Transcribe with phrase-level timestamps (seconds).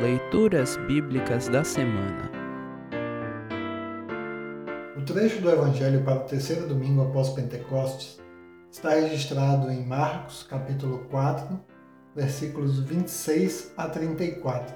[0.00, 2.30] Leituras Bíblicas da Semana
[4.96, 8.18] O trecho do Evangelho para o terceiro domingo após Pentecostes
[8.72, 11.60] está registrado em Marcos, capítulo 4,
[12.16, 14.74] versículos 26 a 34.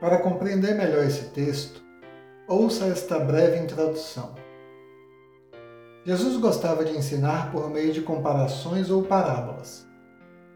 [0.00, 1.82] Para compreender melhor esse texto,
[2.46, 4.36] ouça esta breve introdução.
[6.06, 9.84] Jesus gostava de ensinar por meio de comparações ou parábolas,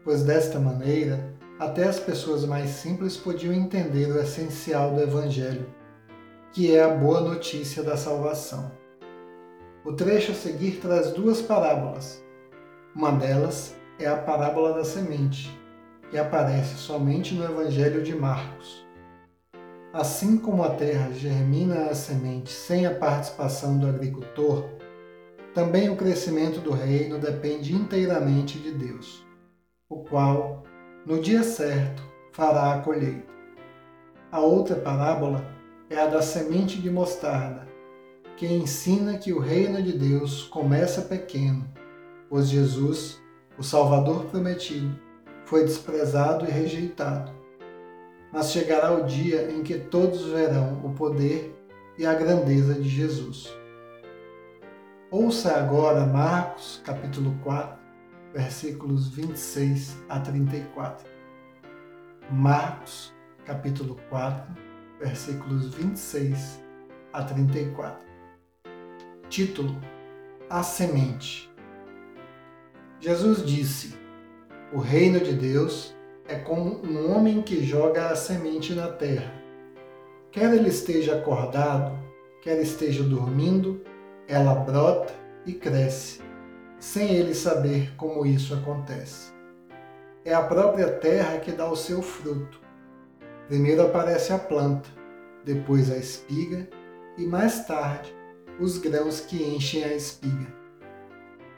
[0.05, 5.65] pois desta maneira até as pessoas mais simples podiam entender o essencial do Evangelho,
[6.51, 8.71] que é a boa notícia da salvação.
[9.85, 12.23] O trecho a seguir traz duas parábolas.
[12.93, 15.49] Uma delas é a parábola da semente,
[16.09, 18.85] que aparece somente no Evangelho de Marcos.
[19.93, 24.65] Assim como a terra germina a semente sem a participação do agricultor,
[25.53, 29.25] também o crescimento do reino depende inteiramente de Deus,
[29.87, 30.64] o qual
[31.05, 33.31] no dia certo fará a colheita.
[34.31, 35.45] A outra parábola
[35.89, 37.67] é a da semente de mostarda,
[38.35, 41.69] que ensina que o reino de Deus começa pequeno,
[42.27, 43.21] pois Jesus,
[43.57, 44.99] o Salvador prometido,
[45.45, 47.31] foi desprezado e rejeitado.
[48.33, 51.55] Mas chegará o dia em que todos verão o poder
[51.99, 53.55] e a grandeza de Jesus.
[55.11, 57.84] Ouça agora Marcos, capítulo 4,
[58.35, 61.09] versículos 26 a 34.
[62.29, 63.13] Marcos,
[63.45, 64.53] capítulo 4,
[64.99, 66.61] versículos 26
[67.13, 68.05] a 34.
[69.29, 69.79] Título:
[70.49, 71.49] A semente.
[72.99, 73.97] Jesus disse:
[74.73, 75.95] O reino de Deus
[76.27, 79.33] é como um homem que joga a semente na terra.
[80.29, 81.97] Quer ele esteja acordado,
[82.41, 83.81] quer esteja dormindo,
[84.27, 85.13] ela brota
[85.45, 86.24] e cresce
[86.85, 89.33] sem ele saber como isso acontece.
[90.23, 92.61] É a própria terra que dá o seu fruto.
[93.47, 94.87] Primeiro aparece a planta,
[95.43, 96.69] depois a espiga
[97.17, 98.15] e mais tarde
[98.59, 100.53] os grãos que enchem a espiga.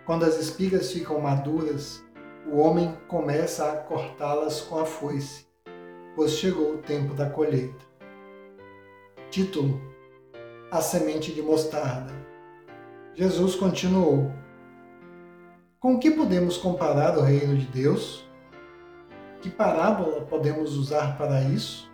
[0.05, 2.01] Quando as espigas ficam maduras,
[2.49, 5.45] o homem começa a cortá-las com a foice,
[6.15, 7.85] pois chegou o tempo da colheita.
[9.29, 9.81] Título:
[10.71, 12.13] A semente de mostarda.
[13.13, 14.31] Jesus continuou:
[15.87, 18.27] com que podemos comparar o reino de Deus?
[19.41, 21.89] Que parábola podemos usar para isso?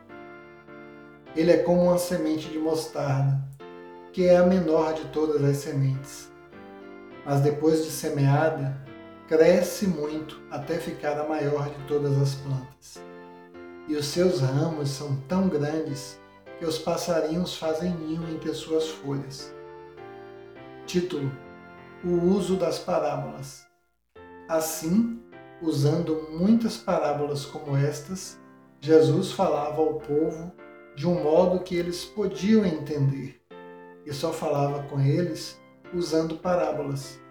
[1.35, 3.39] Ele é como uma semente de mostarda,
[4.11, 6.31] que é a menor de todas as sementes.
[7.23, 8.83] Mas depois de semeada,
[9.27, 12.99] cresce muito até ficar a maior de todas as plantas.
[13.87, 16.19] E os seus ramos são tão grandes
[16.57, 19.53] que os passarinhos fazem ninho entre suas folhas.
[20.87, 21.31] Título:
[22.03, 23.71] O uso das parábolas.
[24.47, 25.21] Assim,
[25.61, 28.39] usando muitas parábolas como estas,
[28.81, 30.51] Jesus falava ao povo
[30.95, 33.41] de um modo que eles podiam entender,
[34.05, 35.59] e só falava com eles
[35.93, 37.21] usando parábolas,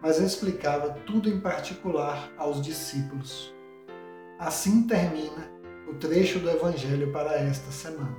[0.00, 3.52] mas explicava tudo em particular aos discípulos.
[4.38, 5.50] Assim termina
[5.88, 8.16] o trecho do Evangelho para esta semana.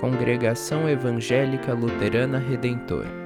[0.00, 3.25] Congregação Evangélica Luterana Redentor